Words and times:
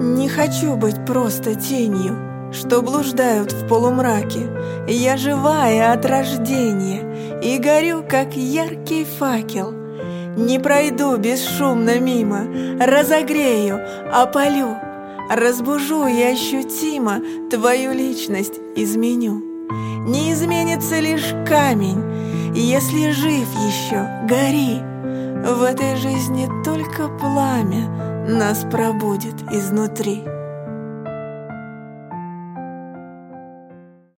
Не 0.00 0.30
хочу 0.30 0.76
быть 0.76 1.04
просто 1.04 1.54
тенью, 1.54 2.50
что 2.54 2.80
блуждают 2.80 3.52
в 3.52 3.68
полумраке. 3.68 4.48
Я 4.88 5.18
живая 5.18 5.92
от 5.92 6.06
рождения 6.06 7.40
и 7.42 7.58
горю, 7.58 8.02
как 8.08 8.34
яркий 8.34 9.04
факел. 9.04 9.72
Не 10.38 10.58
пройду 10.58 11.18
бесшумно 11.18 12.00
мимо, 12.00 12.46
разогрею, 12.80 13.78
опалю, 14.10 14.74
разбужу 15.28 16.06
и 16.06 16.22
ощутимо 16.22 17.20
твою 17.50 17.92
личность 17.92 18.54
изменю. 18.76 19.42
Не 20.08 20.32
изменится 20.32 20.98
лишь 20.98 21.28
камень, 21.46 22.54
если 22.54 23.10
жив 23.10 23.46
еще, 23.66 24.08
гори. 24.26 24.80
В 25.44 25.62
этой 25.62 25.96
жизни 25.96 26.48
только 26.64 27.08
пламя 27.08 28.19
нас 28.30 28.64
пробудет 28.70 29.42
изнутри. 29.50 30.39